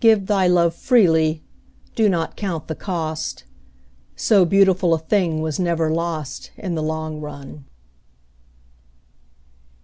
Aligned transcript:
Give 0.00 0.26
thy 0.26 0.48
love 0.48 0.74
freely; 0.74 1.44
do 1.94 2.08
not 2.08 2.34
count 2.34 2.66
the 2.66 2.74
cost; 2.74 3.44
So 4.16 4.44
beautiful 4.44 4.92
a 4.94 4.98
thing 4.98 5.42
was 5.42 5.60
never 5.60 5.92
lost 5.92 6.50
In 6.56 6.74
the 6.74 6.82
long 6.82 7.20
run. 7.20 7.66